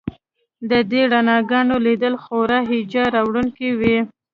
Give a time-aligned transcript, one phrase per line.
[0.69, 3.97] د دې رڼاګانو لیدل خورا هیجان راوړونکي وي